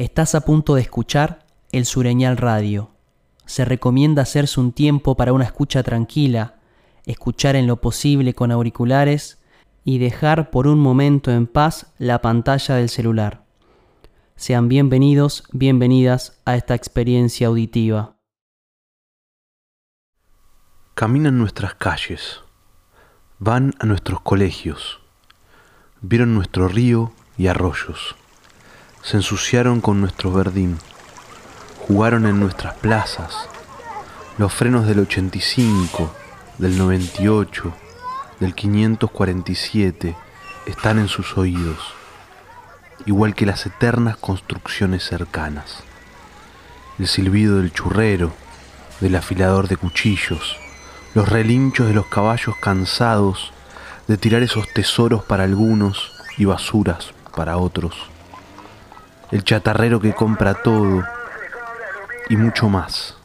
[0.00, 2.88] Estás a punto de escuchar el Sureñal Radio.
[3.44, 6.54] Se recomienda hacerse un tiempo para una escucha tranquila,
[7.04, 9.42] escuchar en lo posible con auriculares
[9.84, 13.44] y dejar por un momento en paz la pantalla del celular.
[14.36, 18.16] Sean bienvenidos, bienvenidas a esta experiencia auditiva.
[20.94, 22.40] Caminan nuestras calles,
[23.38, 24.98] van a nuestros colegios,
[26.00, 28.16] vieron nuestro río y arroyos,
[29.02, 30.78] se ensuciaron con nuestro verdín,
[31.86, 33.48] jugaron en nuestras plazas,
[34.38, 36.14] los frenos del 85,
[36.58, 37.72] del 98,
[38.40, 40.16] del 547
[40.66, 41.78] están en sus oídos,
[43.06, 45.82] igual que las eternas construcciones cercanas.
[46.98, 48.32] El silbido del churrero,
[49.00, 50.58] del afilador de cuchillos,
[51.14, 53.52] los relinchos de los caballos cansados
[54.06, 58.09] de tirar esos tesoros para algunos y basuras para otros.
[59.30, 61.04] El chatarrero que compra todo
[62.28, 63.16] y mucho más.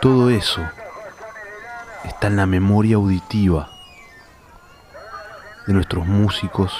[0.00, 0.62] Todo eso
[2.04, 3.70] está en la memoria auditiva
[5.66, 6.72] de nuestros músicos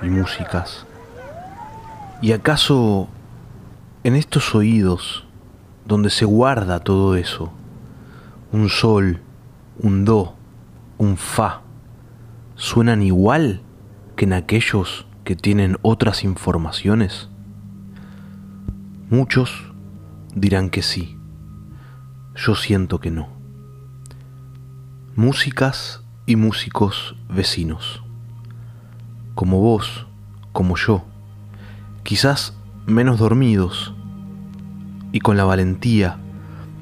[0.00, 0.86] y músicas.
[2.20, 3.08] ¿Y acaso
[4.04, 5.26] en estos oídos
[5.84, 7.50] donde se guarda todo eso,
[8.52, 9.20] un sol,
[9.80, 10.34] un do,
[10.98, 11.62] un fa,
[12.54, 13.62] suenan igual
[14.14, 17.28] que en aquellos que tienen otras informaciones?
[19.10, 19.74] Muchos
[20.34, 21.18] dirán que sí,
[22.34, 23.28] yo siento que no.
[25.16, 28.02] Músicas y músicos vecinos,
[29.34, 30.06] como vos,
[30.54, 31.04] como yo,
[32.04, 32.54] quizás
[32.86, 33.94] menos dormidos
[35.12, 36.16] y con la valentía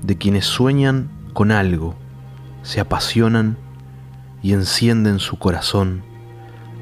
[0.04, 1.96] de quienes sueñan con algo,
[2.62, 3.58] se apasionan
[4.40, 6.04] y encienden su corazón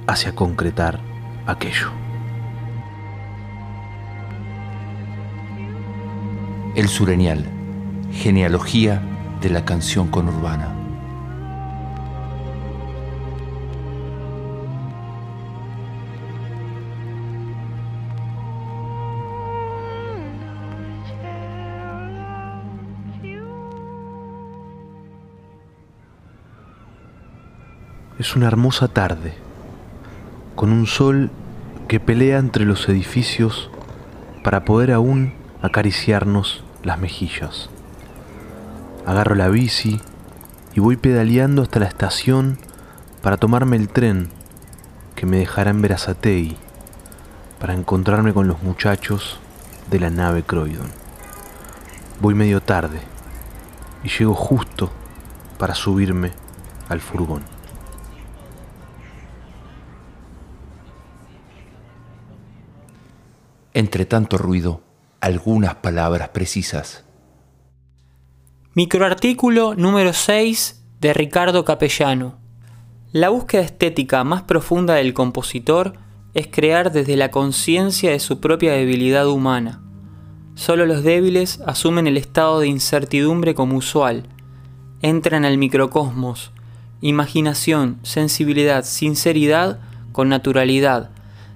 [0.06, 1.13] hacia concretar
[1.46, 1.90] aquello.
[6.74, 7.46] El Sureñal,
[8.12, 9.02] genealogía
[9.40, 10.74] de la canción conurbana.
[28.18, 29.43] Es una hermosa tarde,
[30.54, 31.30] con un sol
[31.88, 33.70] que pelea entre los edificios
[34.42, 37.70] para poder aún acariciarnos las mejillas.
[39.06, 40.00] Agarro la bici
[40.74, 42.58] y voy pedaleando hasta la estación
[43.22, 44.28] para tomarme el tren
[45.14, 46.56] que me dejará en Verazatei
[47.58, 49.38] para encontrarme con los muchachos
[49.90, 50.90] de la nave Croydon.
[52.20, 53.00] Voy medio tarde
[54.02, 54.90] y llego justo
[55.58, 56.32] para subirme
[56.88, 57.53] al furgón.
[63.74, 64.82] Entre tanto ruido,
[65.20, 67.04] algunas palabras precisas.
[68.74, 72.38] Microartículo número 6 de Ricardo Capellano.
[73.12, 75.94] La búsqueda estética más profunda del compositor
[76.34, 79.82] es crear desde la conciencia de su propia debilidad humana.
[80.54, 84.28] Solo los débiles asumen el estado de incertidumbre como usual,
[85.02, 86.52] entran al microcosmos,
[87.00, 89.80] imaginación, sensibilidad, sinceridad
[90.12, 91.10] con naturalidad,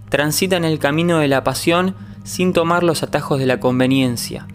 [0.08, 1.94] transitan el camino de la pasión
[2.28, 4.46] sin tomar los atajos de la conveniencia.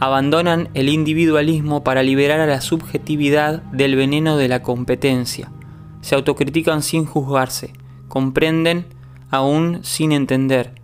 [0.00, 5.50] Abandonan el individualismo para liberar a la subjetividad del veneno de la competencia.
[6.02, 7.72] Se autocritican sin juzgarse.
[8.08, 8.84] Comprenden
[9.30, 10.74] aún sin entender.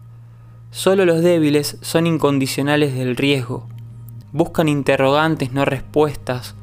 [0.71, 3.69] Solo los débiles son incondicionales del riesgo.
[4.33, 6.55] Buscan interrogantes, no respuestas.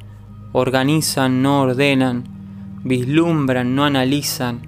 [0.52, 2.23] Organizan, no ordenan.
[2.84, 4.62] Vislumbran, no analizan.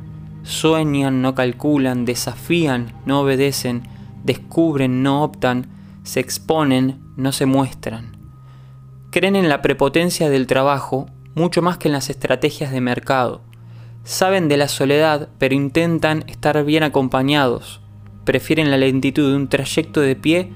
[0.43, 2.05] Sueñan, no calculan.
[2.05, 3.96] Desafían, no obedecen
[4.27, 5.67] descubren, no optan,
[6.03, 8.15] se exponen, no se muestran.
[9.09, 13.41] Creen en la prepotencia del trabajo mucho más que en las estrategias de mercado.
[14.03, 17.81] Saben de la soledad, pero intentan estar bien acompañados.
[18.25, 20.51] Prefieren la lentitud de un trayecto de pie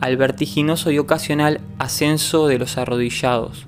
[0.00, 3.66] al vertiginoso y ocasional ascenso de los arrodillados.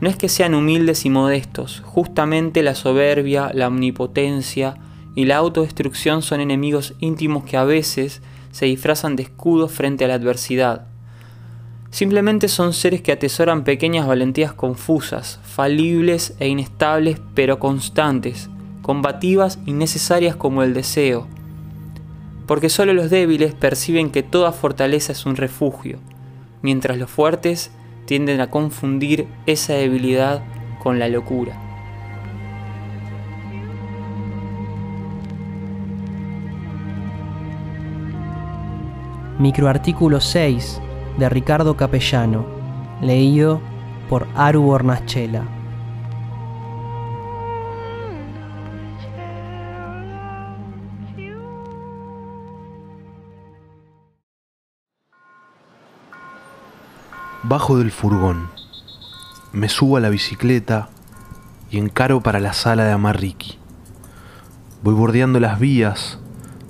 [0.00, 4.76] No es que sean humildes y modestos, justamente la soberbia, la omnipotencia,
[5.14, 10.08] y la autodestrucción son enemigos íntimos que a veces se disfrazan de escudos frente a
[10.08, 10.86] la adversidad.
[11.90, 18.48] Simplemente son seres que atesoran pequeñas valentías confusas, falibles e inestables pero constantes,
[18.82, 21.26] combativas y necesarias como el deseo.
[22.46, 25.98] Porque solo los débiles perciben que toda fortaleza es un refugio,
[26.62, 27.70] mientras los fuertes
[28.06, 30.42] tienden a confundir esa debilidad
[30.80, 31.69] con la locura.
[39.40, 40.82] Microartículo 6
[41.16, 42.44] de Ricardo Capellano,
[43.00, 43.62] leído
[44.10, 45.44] por Aru Bornachela.
[57.42, 58.50] Bajo del furgón,
[59.54, 60.90] me subo a la bicicleta
[61.70, 63.58] y encaro para la sala de Amarriqui.
[64.82, 66.18] Voy bordeando las vías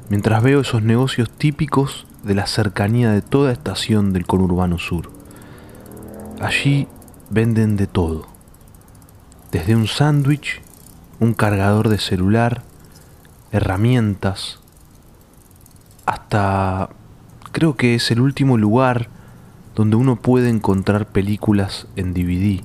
[0.08, 5.10] mientras veo esos negocios típicos de la cercanía de toda estación del conurbano sur.
[6.40, 6.88] Allí
[7.30, 8.26] venden de todo,
[9.52, 10.60] desde un sándwich,
[11.18, 12.62] un cargador de celular,
[13.52, 14.60] herramientas,
[16.06, 16.90] hasta
[17.52, 19.08] creo que es el último lugar
[19.74, 22.62] donde uno puede encontrar películas en DVD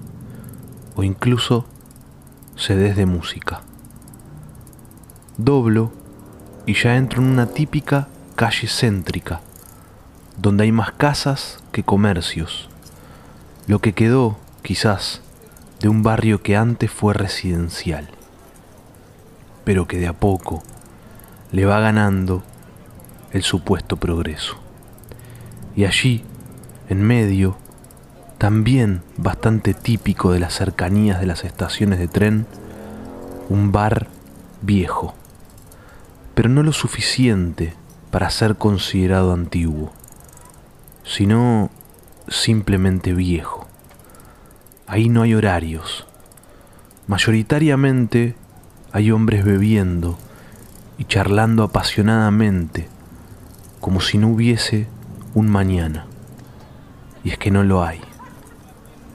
[0.95, 1.65] o incluso
[2.55, 3.61] CDs de música.
[5.37, 5.91] Doblo
[6.65, 9.39] y ya entro en una típica calle céntrica,
[10.37, 12.69] donde hay más casas que comercios,
[13.67, 15.21] lo que quedó, quizás,
[15.79, 18.09] de un barrio que antes fue residencial,
[19.63, 20.63] pero que de a poco
[21.51, 22.43] le va ganando
[23.31, 24.57] el supuesto progreso.
[25.75, 26.23] Y allí,
[26.89, 27.57] en medio,
[28.37, 32.45] también bastante típico de las cercanías de las estaciones de tren,
[33.47, 34.07] un bar
[34.61, 35.13] viejo,
[36.33, 37.73] pero no lo suficiente
[38.15, 39.91] para ser considerado antiguo,
[41.03, 41.69] sino
[42.29, 43.67] simplemente viejo.
[44.87, 46.07] Ahí no hay horarios.
[47.07, 48.37] Mayoritariamente
[48.93, 50.17] hay hombres bebiendo
[50.97, 52.87] y charlando apasionadamente,
[53.81, 54.87] como si no hubiese
[55.33, 56.05] un mañana.
[57.21, 57.99] Y es que no lo hay.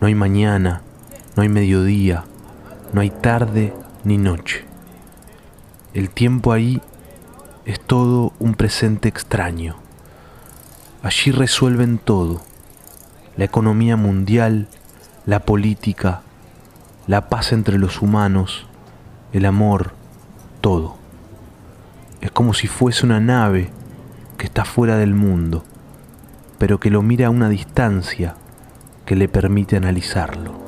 [0.02, 0.82] No hay mañana,
[1.36, 2.24] no hay mediodía,
[2.92, 3.72] no hay tarde
[4.04, 4.66] ni noche.
[5.94, 6.82] El tiempo ahí
[7.64, 9.76] es todo un presente extraño.
[11.02, 12.42] Allí resuelven todo,
[13.36, 14.68] la economía mundial,
[15.26, 16.22] la política,
[17.06, 18.66] la paz entre los humanos,
[19.32, 19.92] el amor,
[20.60, 20.96] todo.
[22.20, 23.70] Es como si fuese una nave
[24.36, 25.64] que está fuera del mundo
[26.60, 28.34] pero que lo mira a una distancia
[29.06, 30.60] que le permite analizarlo.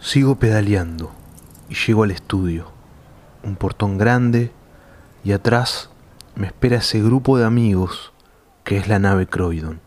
[0.00, 1.12] Sigo pedaleando
[1.68, 2.72] y llego al estudio,
[3.44, 4.52] un portón grande
[5.22, 5.90] y atrás
[6.34, 8.12] me espera ese grupo de amigos
[8.64, 9.80] que es la nave Croydon.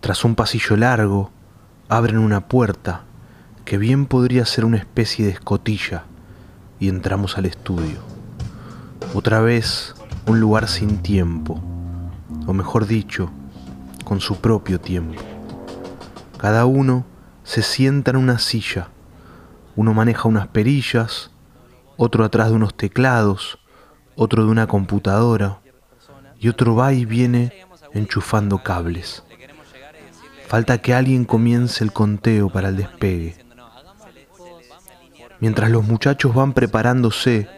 [0.00, 1.30] Tras un pasillo largo,
[1.88, 3.02] abren una puerta
[3.64, 6.04] que bien podría ser una especie de escotilla
[6.78, 7.98] y entramos al estudio.
[9.14, 9.94] Otra vez
[10.26, 11.60] un lugar sin tiempo,
[12.46, 13.30] o mejor dicho,
[14.04, 15.20] con su propio tiempo.
[16.38, 17.04] Cada uno
[17.44, 18.88] se sienta en una silla,
[19.74, 21.30] uno maneja unas perillas,
[21.96, 23.58] otro atrás de unos teclados,
[24.14, 25.60] otro de una computadora,
[26.38, 27.52] y otro va y viene
[27.92, 29.22] enchufando cables.
[30.46, 33.36] Falta que alguien comience el conteo para el despegue.
[35.40, 37.48] Mientras los muchachos van preparándose,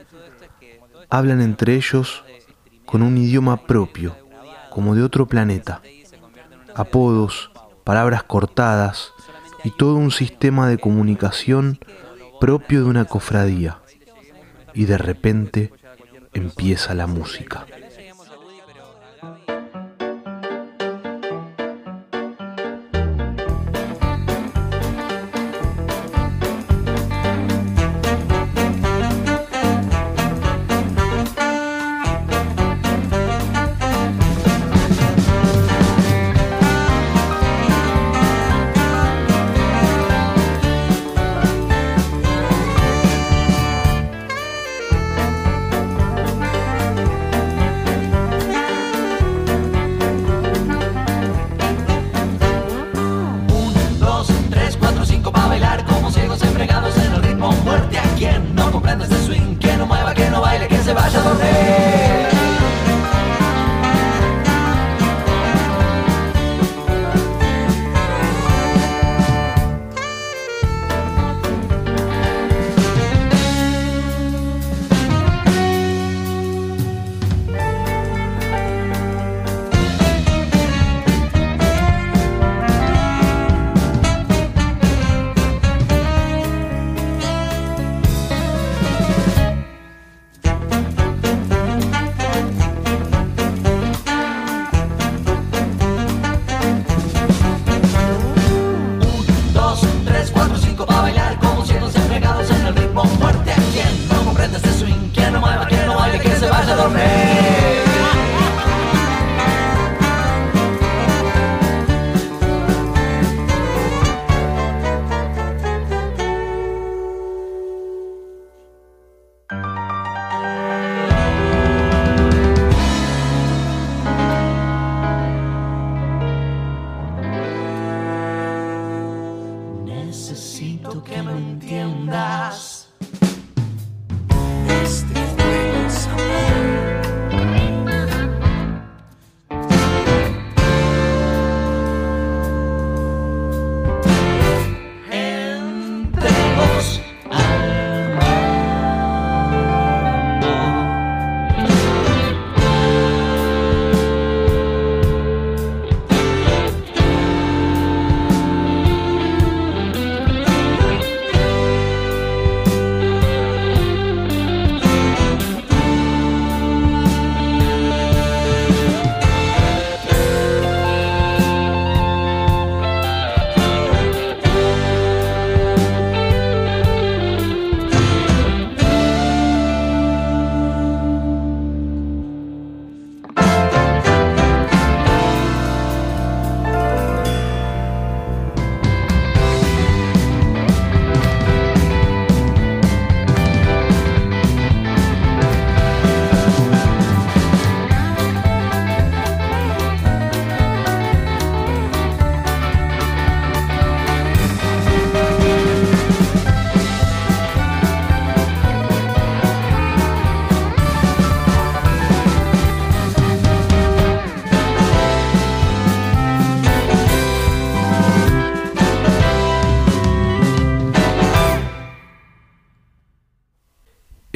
[1.11, 2.25] hablan entre ellos
[2.87, 4.17] con un idioma propio,
[4.71, 5.83] como de otro planeta.
[6.75, 7.51] Apodos,
[7.85, 9.13] palabras cortadas
[9.65, 11.79] y todo un sistema de comunicación
[12.41, 13.81] propio de una cofradía.
[14.79, 15.73] Y de repente
[16.33, 17.67] empieza la música.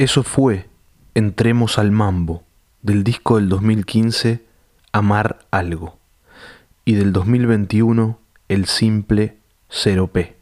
[0.03, 0.67] Eso fue
[1.13, 2.43] Entremos al Mambo,
[2.81, 4.43] del disco del 2015
[4.91, 5.97] Amar Algo,
[6.83, 8.19] y del 2021
[8.49, 9.37] El Simple
[9.69, 10.33] 0P.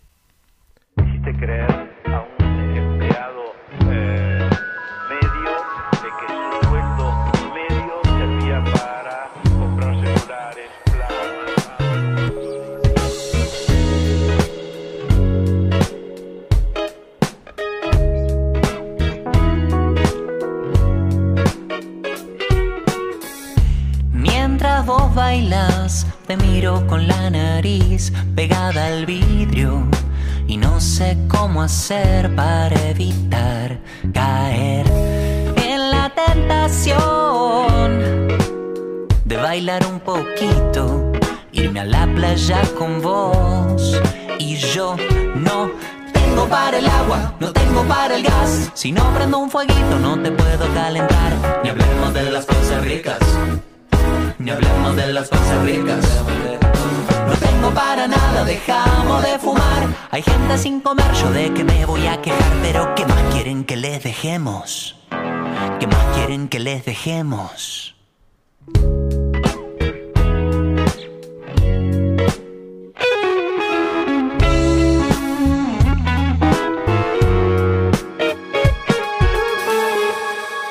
[31.61, 33.77] Hacer para evitar
[34.13, 34.85] caer
[35.57, 36.97] en la tentación
[39.25, 41.11] de bailar un poquito,
[41.51, 44.01] irme a la playa con vos
[44.39, 44.95] y yo
[45.35, 45.71] no
[46.11, 48.71] tengo para el agua, no tengo para el gas.
[48.73, 53.19] Si no prendo un fueguito no te puedo calentar, ni hablemos de las cosas ricas.
[54.39, 56.03] Ni hablemos de las cosas ricas.
[57.61, 59.87] No para nada, dejamos de fumar.
[60.09, 62.53] Hay gente sin comer, yo de que me voy a quejar.
[62.63, 64.97] Pero ¿qué más quieren que les dejemos?
[65.79, 67.95] ¿Qué más quieren que les dejemos?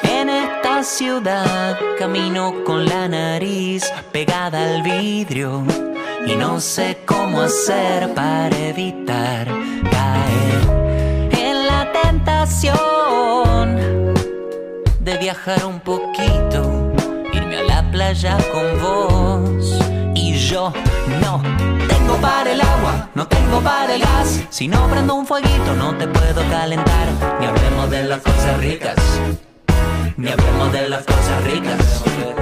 [0.02, 5.64] En esta ciudad camino con la nariz pegada al vidrio
[6.26, 9.46] y no sé cómo hacer para evitar
[9.90, 12.78] caer en la tentación
[15.00, 16.92] de viajar un poquito,
[17.32, 19.78] irme a la playa con vos
[20.14, 20.72] y yo
[21.20, 21.42] no
[21.88, 24.40] tengo para el agua, no tengo para el gas.
[24.50, 27.08] Si no prendo un fueguito no te puedo calentar,
[27.40, 28.96] ni hablemos de las cosas ricas.
[30.16, 32.39] Ni hablemos de las cosas ricas.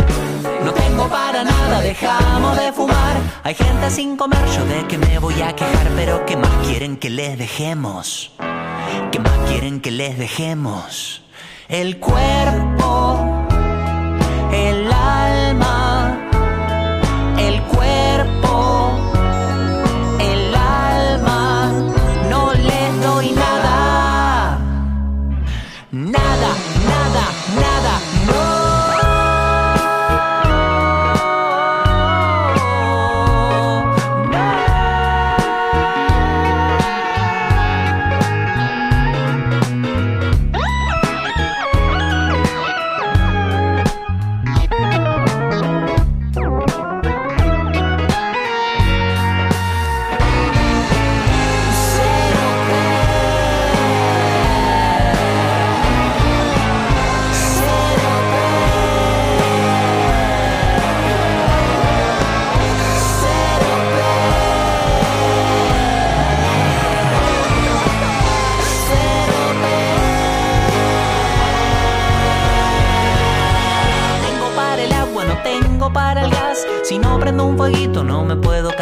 [0.68, 3.16] No tengo para nada, dejamos de fumar.
[3.42, 5.88] Hay gente sin comer, yo de que me voy a quejar.
[5.96, 8.32] Pero ¿qué más quieren que les dejemos?
[9.10, 11.22] ¿Qué más quieren que les dejemos?
[11.70, 13.37] El cuerpo,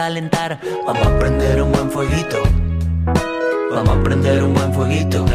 [0.09, 2.41] Vamos a prender un buen fueguito.
[3.73, 5.27] Vamos a prender un buen fueguito.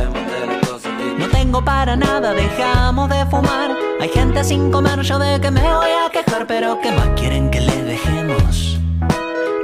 [1.17, 3.75] No tengo para nada, dejamos de fumar.
[3.99, 7.51] Hay gente sin comer, yo de que me voy a quejar, pero ¿qué más quieren
[7.51, 8.79] que le dejemos?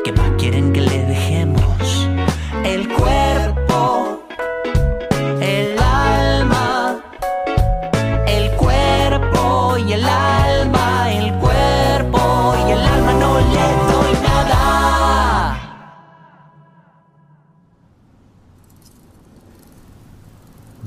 [0.04, 2.10] ¿Qué más quieren que le dejemos?
[2.66, 3.67] El cuerpo,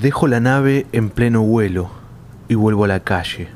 [0.00, 1.90] Dejo la nave en pleno vuelo
[2.48, 3.50] y vuelvo a la calle.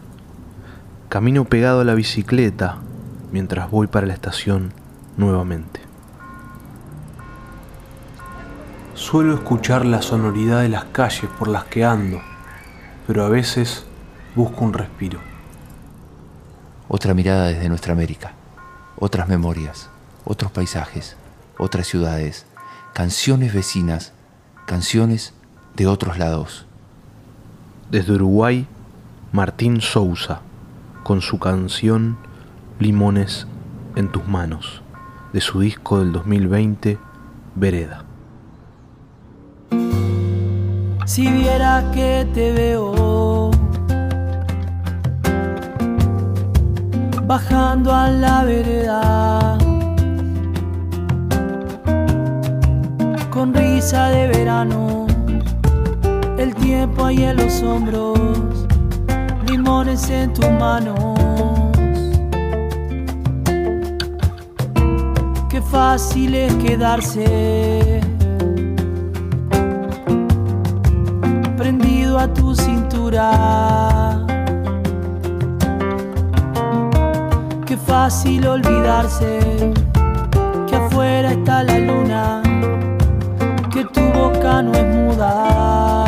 [1.08, 2.80] Camino pegado a la bicicleta
[3.32, 4.74] mientras voy para la estación
[5.16, 5.80] nuevamente.
[8.92, 12.20] Suelo escuchar la sonoridad de las calles por las que ando,
[13.06, 13.86] pero a veces
[14.34, 15.20] busco un respiro.
[16.88, 18.32] Otra mirada desde nuestra América,
[18.98, 19.88] otras memorias,
[20.26, 21.16] otros paisajes,
[21.56, 22.44] otras ciudades,
[22.92, 24.12] canciones vecinas,
[24.66, 25.32] canciones
[25.76, 26.66] de otros lados.
[27.90, 28.66] Desde Uruguay,
[29.32, 30.40] Martín Sousa,
[31.02, 32.16] con su canción
[32.78, 33.46] Limones
[33.96, 34.82] en tus manos,
[35.32, 36.98] de su disco del 2020,
[37.54, 38.04] Vereda.
[41.06, 43.50] Si viera que te veo
[47.26, 49.58] bajando a la vereda
[53.30, 55.03] con risa de verano,
[56.44, 58.18] el tiempo ahí en los hombros,
[59.48, 61.18] limones en tus manos.
[65.48, 68.02] Qué fácil es quedarse
[71.56, 74.26] prendido a tu cintura.
[77.64, 79.72] Qué fácil olvidarse
[80.66, 82.42] que afuera está la luna,
[83.72, 86.03] que tu boca no es muda.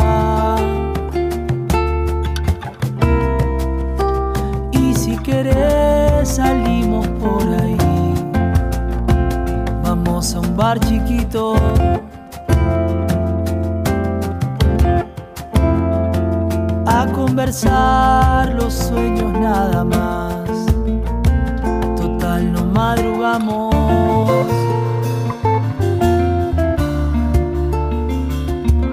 [10.75, 11.55] Chiquito.
[16.85, 20.49] a conversar los sueños nada más.
[21.95, 23.73] Total, no madrugamos.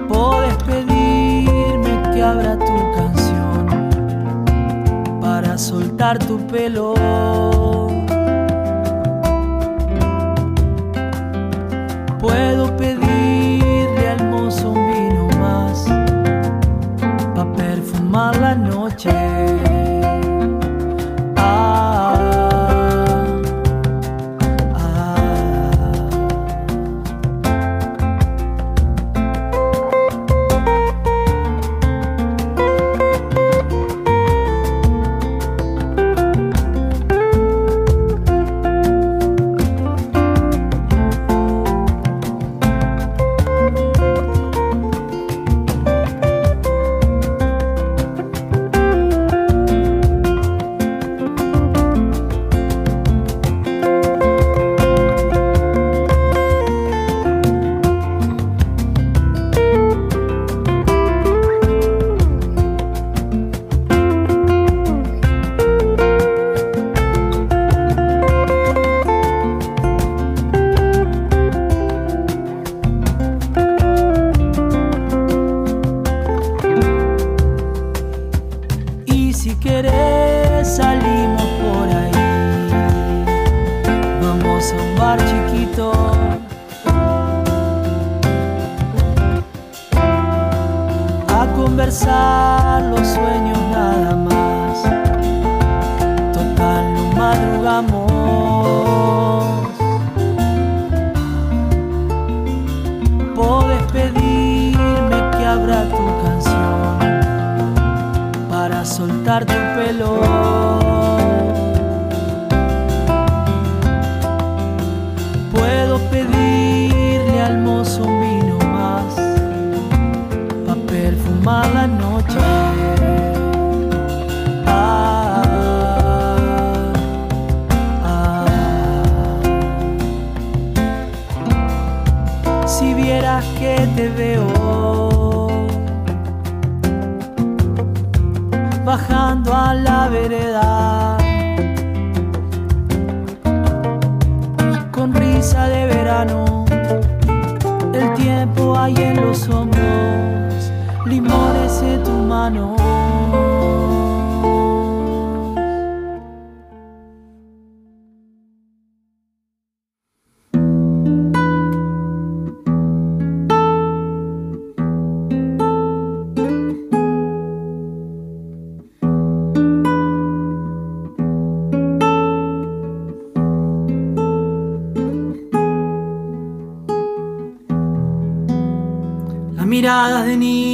[0.07, 3.67] Podés pedirme que abra tu canción
[5.19, 6.93] para soltar tu pelo.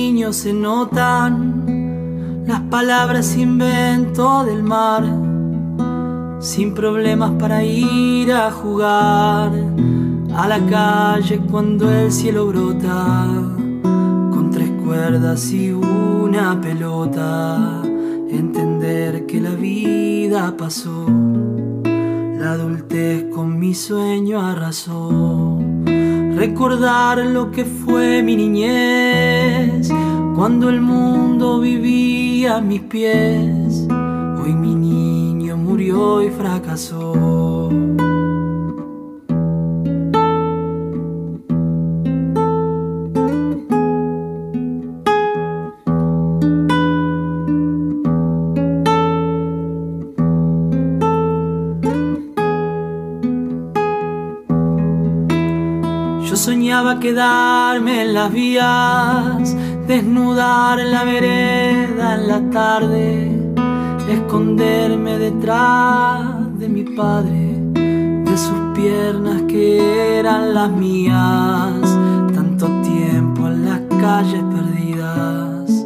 [0.04, 5.04] Niños se notan, las palabras invento del mar,
[6.40, 9.52] sin problemas para ir a jugar
[10.36, 13.28] a la calle cuando el cielo brota,
[14.34, 17.84] con tres cuerdas y una pelota,
[18.28, 21.06] entender que la vida pasó,
[21.84, 25.61] la adultez con mi sueño arrasó
[26.42, 29.90] recordar lo que fue mi niñez,
[30.36, 33.88] cuando el mundo vivía a mis pies.
[34.42, 37.51] Hoy mi niño murió y fracasó.
[57.12, 63.54] Quedarme en las vías, desnudar la vereda en la tarde,
[64.10, 71.82] esconderme detrás de mi padre, de sus piernas que eran las mías,
[72.34, 75.86] tanto tiempo en las calles perdidas,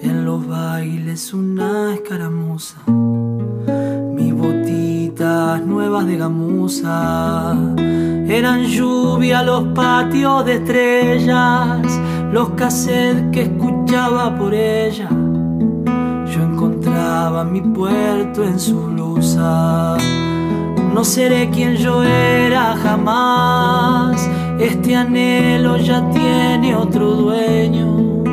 [0.00, 7.56] en los bailes una escaramuza, mis botitas nuevas de gamuza
[8.38, 12.00] eran lluvia los patios de estrellas,
[12.32, 15.08] los cassettes que escuchaba por ella.
[15.10, 19.98] Yo encontraba mi puerto en su blusa.
[20.94, 24.28] No seré quien yo era jamás.
[24.58, 28.24] Este anhelo ya tiene otro dueño.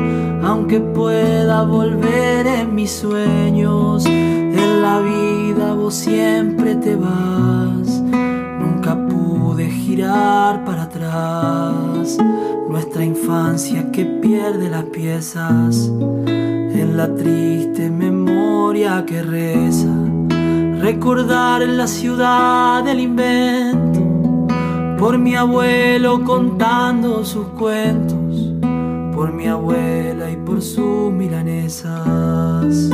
[0.42, 7.99] Aunque pueda volver en mis sueños, en la vida vos siempre te vas.
[9.68, 12.18] Girar para atrás.
[12.68, 15.90] Nuestra infancia que pierde las piezas
[16.26, 19.94] en la triste memoria que reza.
[20.80, 24.00] Recordar la ciudad del invento
[25.00, 28.54] por mi abuelo contando sus cuentos,
[29.14, 32.90] por mi abuela y por sus milanesas.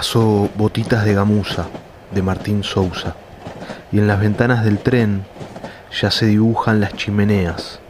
[0.00, 1.66] Pasó Botitas de Gamuza
[2.10, 3.16] de Martín Sousa
[3.92, 5.26] y en las ventanas del tren
[6.00, 7.80] ya se dibujan las chimeneas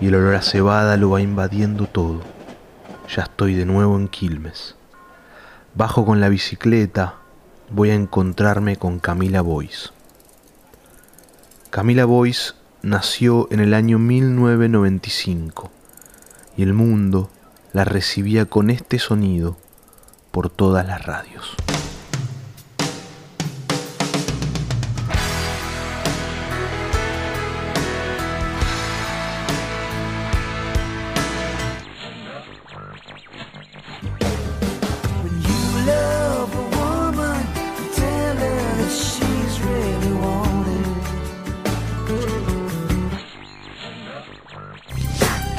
[0.00, 2.22] y el olor a cebada lo va invadiendo todo.
[3.14, 4.76] Ya estoy de nuevo en Quilmes.
[5.74, 7.16] Bajo con la bicicleta,
[7.68, 9.90] voy a encontrarme con Camila Boyce.
[11.68, 15.70] Camila Boyce nació en el año 1995
[16.56, 17.28] y el mundo
[17.74, 19.58] la recibía con este sonido
[20.38, 21.56] por todas las radios.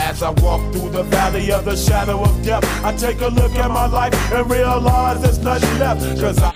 [0.10, 3.52] As I walk through the valley of the shadow of death, I take a look
[3.52, 6.02] at my life and realize there's nothing left.
[6.20, 6.52] Cause I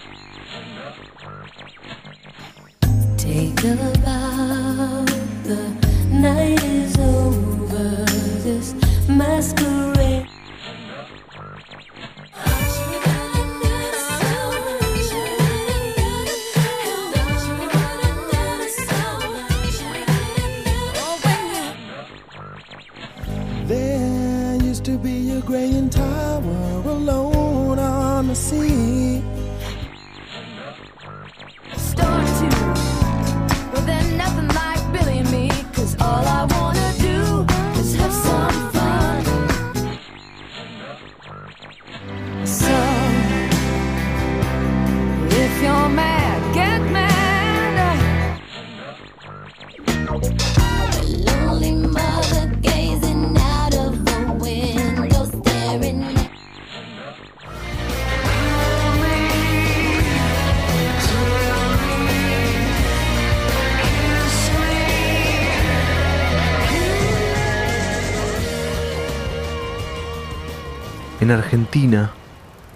[71.24, 72.12] En Argentina,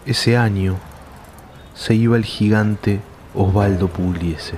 [0.06, 0.78] ese año,
[1.76, 3.02] se iba el gigante
[3.36, 4.54] Osvaldo Pugliese.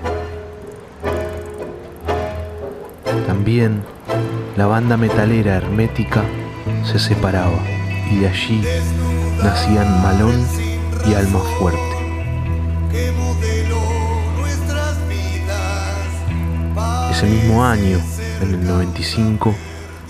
[3.26, 3.82] También
[4.56, 6.24] la banda metalera hermética
[6.84, 7.58] se separaba
[8.12, 8.64] y de allí
[9.44, 10.36] nacían Malón
[11.10, 11.80] y Alma Fuerte.
[17.10, 18.00] Ese mismo año,
[18.44, 19.56] en el 95,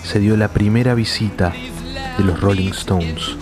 [0.04, 1.54] se dio la primera visita
[2.18, 3.38] de los Rolling Stones.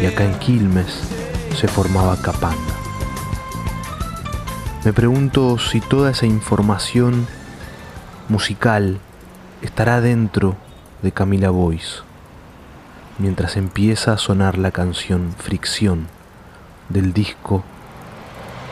[0.00, 1.00] Y acá en Quilmes
[1.56, 2.56] se formaba Capanga.
[4.84, 7.26] Me pregunto si toda esa información
[8.28, 8.98] musical
[9.60, 10.56] estará dentro
[11.02, 12.02] de Camila Boyce
[13.18, 16.06] mientras empieza a sonar la canción Fricción
[16.88, 17.64] del disco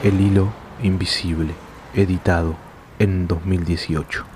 [0.02, 1.54] El hilo invisible,
[1.94, 2.54] editado
[2.98, 4.35] en 2018.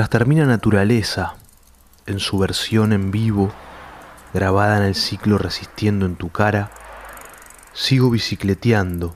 [0.00, 1.34] Mientras termina Naturaleza,
[2.06, 3.52] en su versión en vivo,
[4.32, 6.70] grabada en el ciclo Resistiendo en tu cara,
[7.74, 9.14] sigo bicicleteando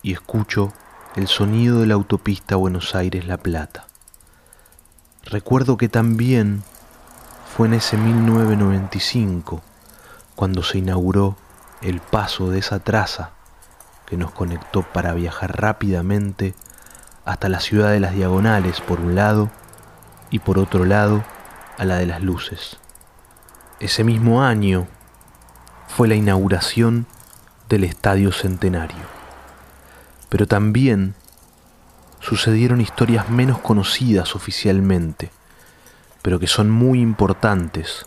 [0.00, 0.72] y escucho
[1.16, 3.88] el sonido de la autopista Buenos Aires-La Plata.
[5.24, 6.62] Recuerdo que también
[7.56, 9.60] fue en ese 1995
[10.36, 11.36] cuando se inauguró
[11.80, 13.30] el paso de esa traza
[14.06, 16.54] que nos conectó para viajar rápidamente
[17.24, 19.50] hasta la ciudad de las diagonales por un lado
[20.30, 21.24] y por otro lado
[21.78, 22.78] a la de las luces.
[23.80, 24.86] Ese mismo año
[25.88, 27.06] fue la inauguración
[27.68, 29.04] del Estadio Centenario.
[30.28, 31.14] Pero también
[32.20, 35.30] sucedieron historias menos conocidas oficialmente,
[36.22, 38.06] pero que son muy importantes,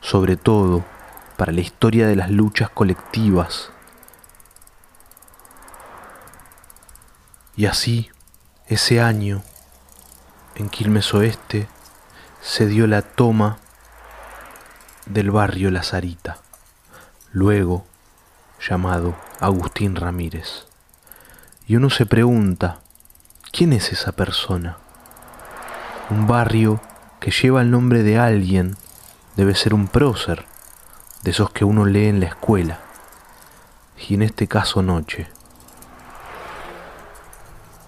[0.00, 0.84] sobre todo
[1.36, 3.70] para la historia de las luchas colectivas.
[7.56, 8.10] Y así,
[8.72, 9.42] ese año,
[10.54, 11.68] en Quilmes Oeste,
[12.40, 13.58] se dio la toma
[15.04, 16.38] del barrio La Sarita,
[17.32, 17.84] luego
[18.66, 20.64] llamado Agustín Ramírez.
[21.66, 22.80] Y uno se pregunta,
[23.52, 24.78] ¿quién es esa persona?
[26.08, 26.80] Un barrio
[27.20, 28.76] que lleva el nombre de alguien
[29.36, 30.46] debe ser un prócer,
[31.22, 32.78] de esos que uno lee en la escuela,
[34.08, 35.28] y en este caso Noche.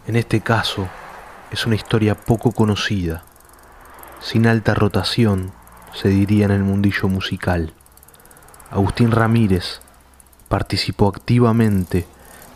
[0.07, 0.87] En este caso
[1.51, 3.23] es una historia poco conocida,
[4.21, 5.53] sin alta rotación,
[5.95, 7.73] se diría en el mundillo musical.
[8.71, 9.81] Agustín Ramírez
[10.49, 12.07] participó activamente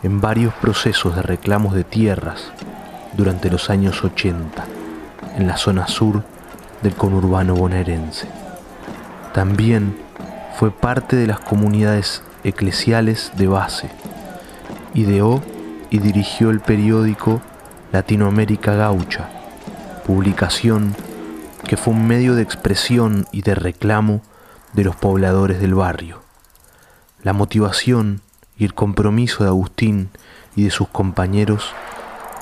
[0.03, 2.53] en varios procesos de reclamos de tierras
[3.15, 4.67] durante los años 80
[5.37, 6.25] en la zona sur
[6.83, 8.29] del conurbano bonaerense.
[9.33, 9.97] También
[10.57, 13.91] fue parte de las comunidades eclesiales de base.
[14.93, 15.43] Ideó
[15.91, 17.41] y dirigió el periódico
[17.93, 19.29] Latinoamérica Gaucha,
[20.07, 20.95] publicación
[21.67, 24.23] que fue un medio de expresión y de reclamo
[24.73, 26.23] de los pobladores del barrio.
[27.23, 28.21] La motivación
[28.57, 30.11] y el compromiso de Agustín
[30.57, 31.73] y de sus compañeros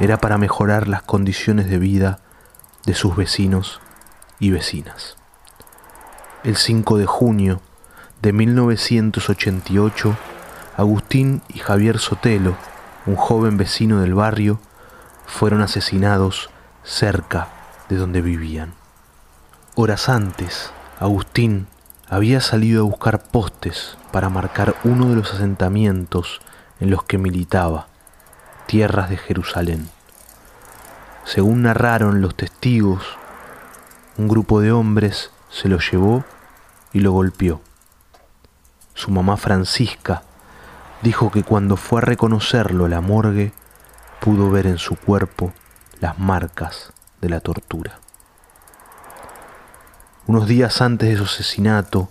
[0.00, 2.20] era para mejorar las condiciones de vida
[2.84, 3.80] de sus vecinos
[4.38, 5.16] y vecinas.
[6.44, 7.60] El 5 de junio
[8.22, 10.16] de 1988,
[10.76, 12.56] Agustín y Javier Sotelo,
[13.06, 14.58] un joven vecino del barrio,
[15.26, 16.50] fueron asesinados
[16.84, 17.48] cerca
[17.88, 18.74] de donde vivían.
[19.74, 21.66] Horas antes, Agustín
[22.08, 26.40] había salido a buscar postes para marcar uno de los asentamientos
[26.80, 27.88] en los que militaba,
[28.66, 29.88] tierras de Jerusalén.
[31.24, 33.02] Según narraron los testigos,
[34.16, 36.24] un grupo de hombres se lo llevó
[36.92, 37.60] y lo golpeó.
[38.94, 40.22] Su mamá Francisca
[41.02, 43.52] dijo que cuando fue a reconocerlo a la morgue,
[44.20, 45.52] pudo ver en su cuerpo
[46.00, 47.98] las marcas de la tortura.
[50.26, 52.08] Unos días antes de su asesinato,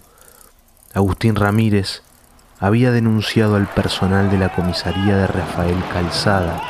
[0.93, 2.03] Agustín Ramírez
[2.59, 6.61] había denunciado al personal de la comisaría de Rafael Calzada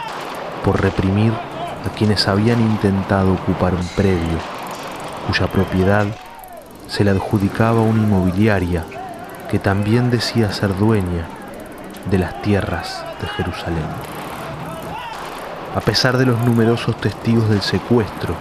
[0.64, 4.40] por reprimir a quienes habían intentado ocupar un predio
[5.28, 6.08] cuya propiedad
[6.88, 8.84] se le adjudicaba una inmobiliaria
[9.50, 11.28] que también decía ser dueña
[12.10, 13.86] de las tierras de Jerusalén.
[15.76, 18.36] A pesar de los numerosos testigos del secuestro,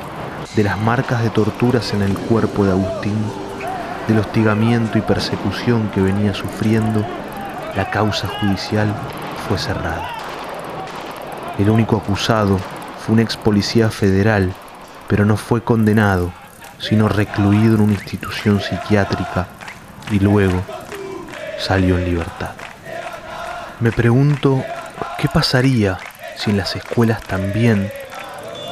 [0.54, 3.16] de las marcas de torturas en el cuerpo de Agustín,
[4.06, 7.04] del hostigamiento y persecución que venía sufriendo,
[7.74, 8.94] la causa judicial
[9.48, 10.10] fue cerrada.
[11.58, 12.58] El único acusado
[13.04, 14.52] fue un ex policía federal,
[15.08, 16.32] pero no fue condenado,
[16.78, 19.46] sino recluido en una institución psiquiátrica
[20.10, 20.62] y luego
[21.58, 22.63] salió en libertad.
[23.80, 24.64] Me pregunto,
[25.18, 25.98] ¿qué pasaría
[26.36, 27.90] si en las escuelas también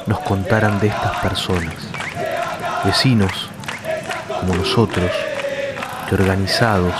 [0.07, 1.75] nos contaran de estas personas,
[2.85, 3.51] vecinos
[4.41, 5.11] como nosotros,
[6.09, 6.95] que organizados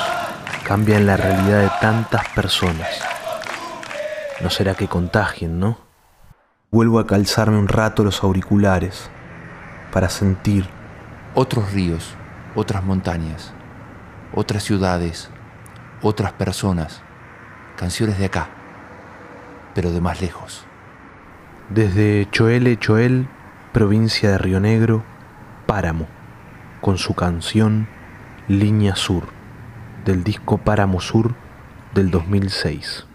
[0.65, 2.89] cambian la realidad de tantas personas.
[4.41, 5.79] No será que contagien, ¿no?
[6.71, 9.11] Vuelvo a calzarme un rato los auriculares
[9.93, 10.69] para sentir
[11.35, 12.15] Otros ríos,
[12.55, 13.55] otras montañas,
[14.35, 15.31] otras ciudades,
[16.03, 17.03] otras personas,
[17.83, 18.49] canciones de acá,
[19.75, 20.65] pero de más lejos.
[21.69, 23.27] desde Choele Choel,
[23.73, 25.03] provincia de Río Negro,
[25.67, 26.07] Páramo,
[26.81, 27.89] con su canción
[28.47, 29.25] Línea Sur,
[30.05, 31.35] del disco Páramo Sur
[31.93, 33.09] del 2006.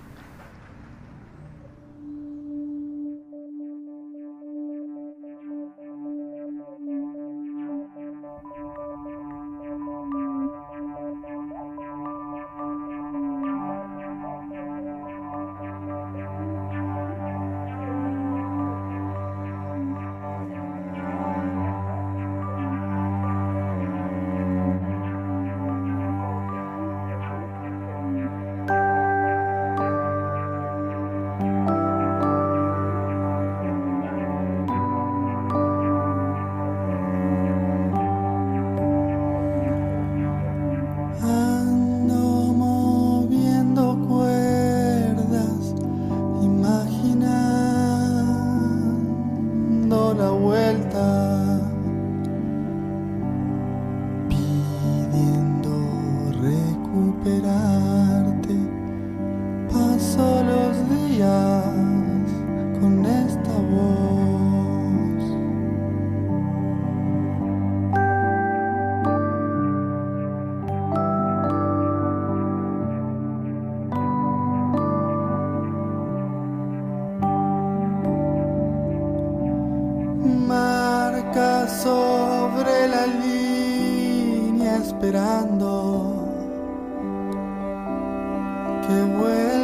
[88.90, 89.57] and where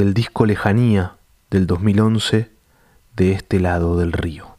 [0.00, 1.16] del disco Lejanía
[1.50, 2.50] del 2011
[3.16, 4.49] de este lado del río.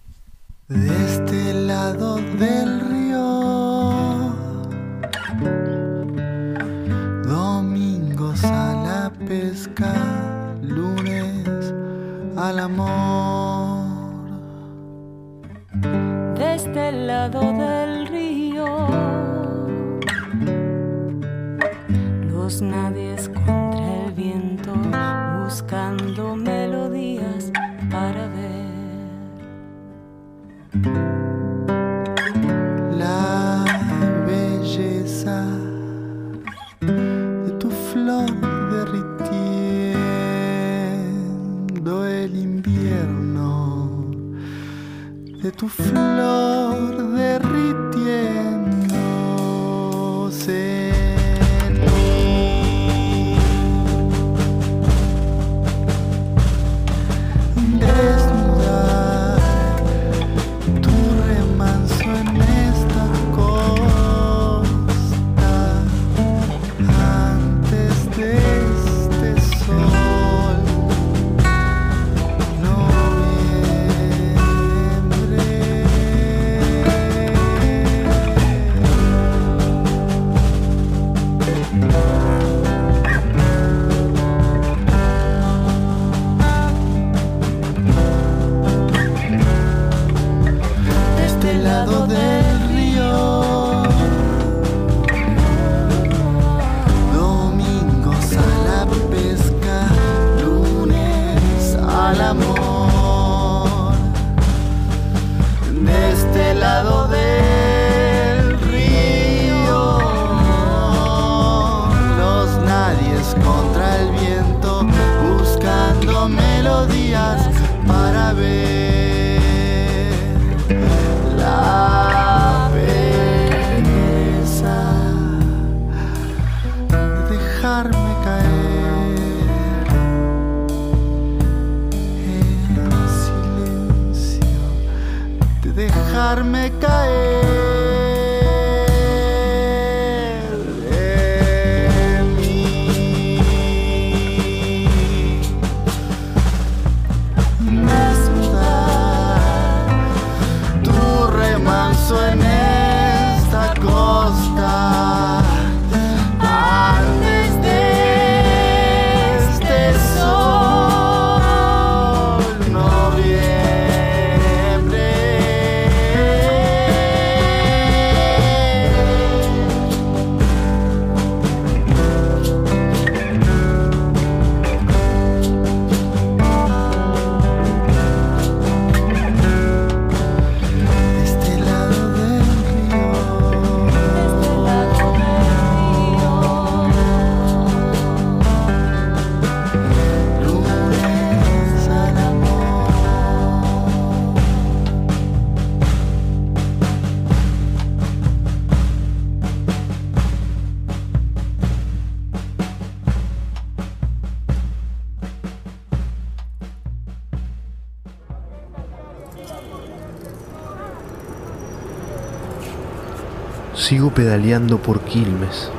[213.73, 215.71] Sigo pedaleando por Quilmes.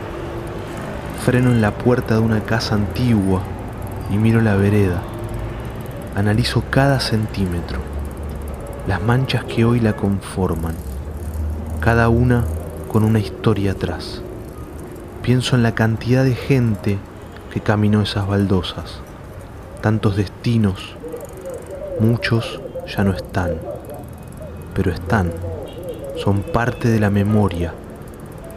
[1.26, 3.42] Freno en la puerta de una casa antigua
[4.10, 5.02] y miro la vereda.
[6.16, 7.80] Analizo cada centímetro,
[8.88, 10.74] las manchas que hoy la conforman,
[11.80, 12.44] cada una
[12.90, 14.22] con una historia atrás.
[15.20, 16.98] Pienso en la cantidad de gente
[17.52, 19.00] que caminó esas baldosas,
[19.82, 20.96] tantos destinos,
[22.00, 23.50] muchos ya no están,
[24.74, 25.30] pero están,
[26.16, 27.74] son parte de la memoria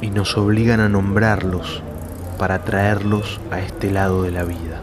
[0.05, 1.81] y nos obligan a nombrarlos
[2.37, 4.81] para traerlos a este lado de la vida.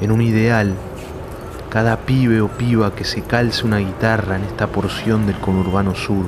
[0.00, 0.74] En un ideal,
[1.70, 6.26] cada pibe o piba que se calce una guitarra en esta porción del conurbano sur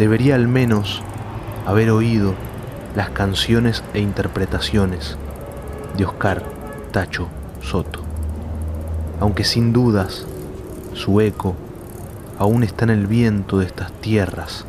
[0.00, 1.00] debería al menos
[1.64, 2.34] haber oído
[2.96, 5.16] las canciones e interpretaciones
[5.96, 6.42] de Oscar
[6.90, 7.28] Tacho
[7.62, 8.00] Soto.
[9.20, 10.26] Aunque sin dudas
[10.92, 11.54] su eco
[12.36, 14.64] aún está en el viento de estas tierras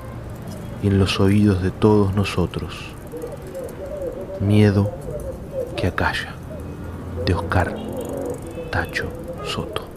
[0.81, 2.73] y en los oídos de todos nosotros.
[4.39, 4.91] Miedo
[5.75, 6.33] que acalla,
[7.25, 7.75] de Oscar
[8.71, 9.09] Tacho
[9.45, 9.87] Soto.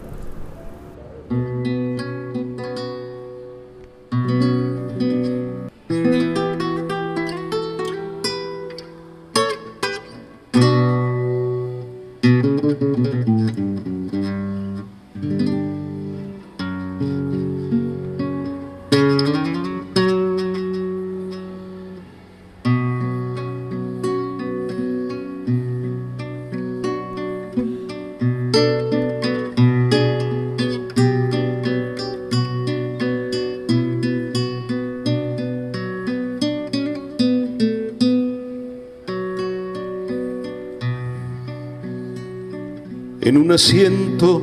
[43.25, 44.41] En un asiento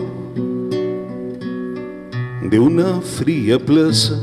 [2.42, 4.18] de una fría plaza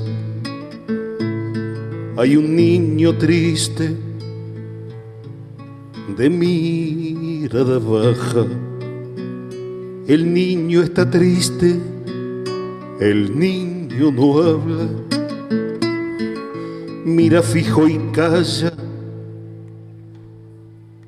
[2.17, 3.95] hay un niño triste
[6.17, 8.47] de mirada baja.
[10.07, 11.79] El niño está triste,
[12.99, 14.87] el niño no habla,
[17.05, 18.73] mira fijo y calla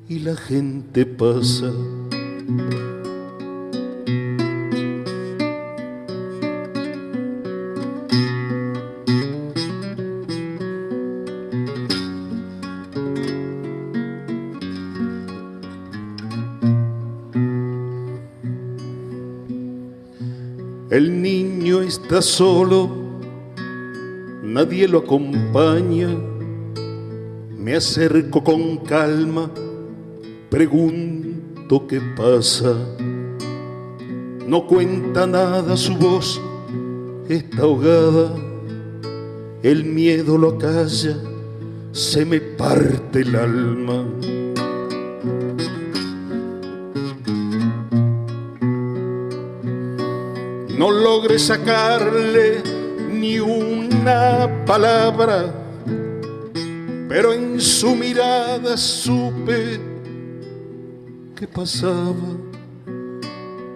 [0.08, 1.72] y la gente pasa.
[22.22, 22.90] Solo,
[24.42, 26.08] nadie lo acompaña.
[27.56, 29.50] Me acerco con calma,
[30.48, 32.74] pregunto qué pasa.
[34.46, 36.40] No cuenta nada su voz,
[37.28, 38.34] está ahogada.
[39.62, 41.16] El miedo lo acalla,
[41.92, 44.04] se me parte el alma.
[51.20, 52.62] Logré sacarle
[53.12, 55.52] ni una palabra,
[57.10, 59.78] pero en su mirada supe
[61.36, 62.38] que pasaba.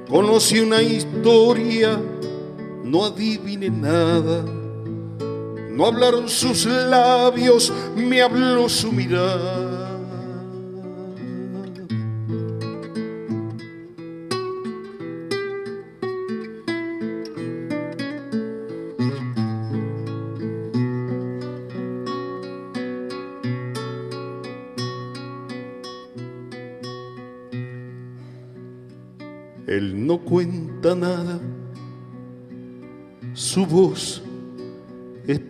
[0.08, 2.00] Conocí una historia,
[2.82, 4.42] no adivine nada.
[5.70, 9.63] No hablaron sus labios, me habló su mirada.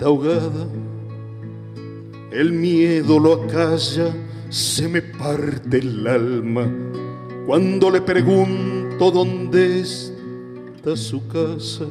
[0.05, 0.67] Ahogada,
[2.31, 4.15] el miedo lo acalla,
[4.49, 6.69] se me parte el alma
[7.47, 11.85] cuando le pregunto dónde está su casa.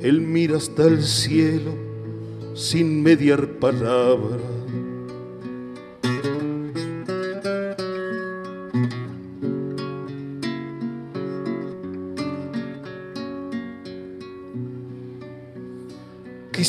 [0.00, 1.70] Él mira hasta el cielo
[2.54, 4.61] sin mediar palabra.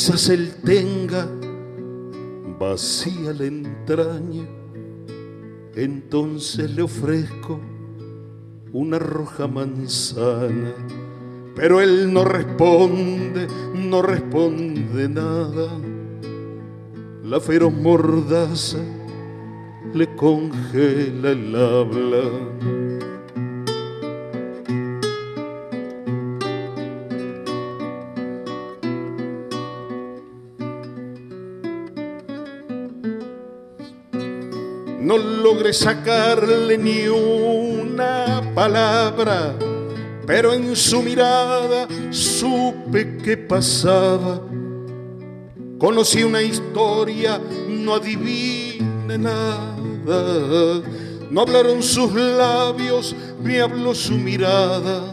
[0.05, 1.29] Quizás él tenga
[2.59, 4.45] vacía la entraña,
[5.75, 7.57] entonces le ofrezco
[8.73, 10.73] una roja manzana,
[11.55, 15.69] pero él no responde, no responde nada.
[17.23, 18.79] La feroz mordaza
[19.93, 22.72] le congela el habla.
[35.53, 39.55] Logré sacarle ni una palabra,
[40.25, 44.41] pero en su mirada supe que pasaba.
[45.77, 50.81] Conocí una historia, no adivine nada.
[51.29, 55.12] No hablaron sus labios, me habló su mirada.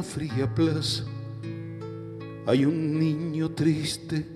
[0.00, 1.04] Una fría plaza
[2.46, 4.26] hay un niño triste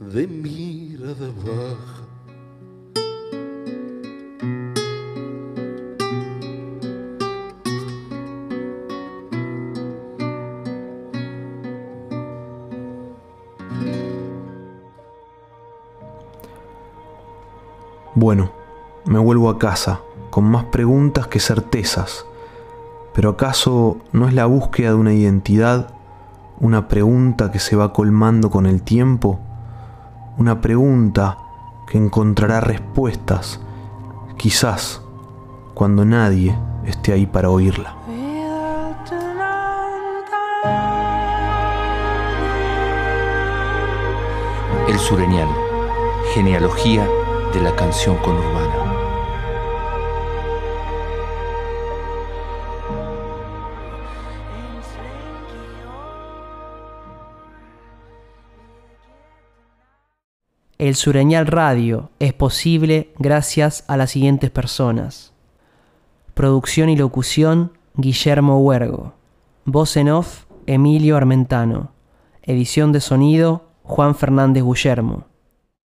[0.00, 2.02] de mirada baja.
[18.16, 18.50] Bueno,
[19.04, 22.26] me vuelvo a casa con más preguntas que certezas.
[23.16, 25.88] Pero ¿acaso no es la búsqueda de una identidad
[26.60, 29.40] una pregunta que se va colmando con el tiempo?
[30.36, 31.38] Una pregunta
[31.88, 33.58] que encontrará respuestas,
[34.36, 35.00] quizás,
[35.72, 36.54] cuando nadie
[36.84, 37.96] esté ahí para oírla.
[44.88, 45.48] El Sureñal,
[46.34, 47.08] genealogía
[47.54, 48.85] de la canción conurbana.
[60.86, 65.32] El Sureñal Radio es posible gracias a las siguientes personas.
[66.32, 69.14] Producción y locución, Guillermo Huergo.
[69.64, 71.90] Voz en off, Emilio Armentano.
[72.44, 75.26] Edición de sonido, Juan Fernández Guillermo.